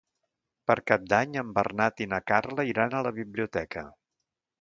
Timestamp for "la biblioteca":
3.09-3.85